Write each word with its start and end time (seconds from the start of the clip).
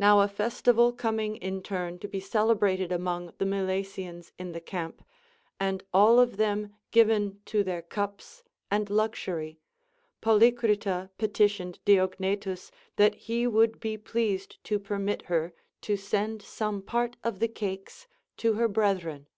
Now 0.00 0.20
a 0.20 0.26
festival 0.26 0.92
comiuii 0.92 1.38
in 1.38 1.62
turn 1.62 2.00
to 2.00 2.08
be 2.08 2.18
celebrated 2.18 2.90
amonir 2.90 3.38
the 3.38 3.44
Milesians 3.44 4.32
in 4.36 4.50
the 4.50 4.60
camp, 4.60 5.00
and 5.60 5.84
all 5.94 6.18
of 6.18 6.38
them 6.38 6.74
given 6.90 7.40
to 7.44 7.62
their 7.62 7.80
cups 7.80 8.42
and 8.68 8.90
luxury, 8.90 9.60
Polycrita 10.20 11.10
petitioned 11.18 11.78
Diognetus 11.86 12.72
that 12.96 13.14
he 13.14 13.46
would 13.46 13.78
be 13.78 13.96
pleased 13.96 14.56
to 14.64 14.80
permit 14.80 15.22
her 15.26 15.54
to 15.82 15.96
send 15.96 16.42
some 16.42 16.82
part 16.82 17.16
of 17.22 17.38
the 17.38 17.46
cakes 17.46 18.08
to 18.38 18.54
her 18.54 18.66
brethren. 18.66 19.28